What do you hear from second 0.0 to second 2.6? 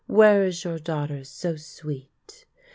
Where is your daughter so sweet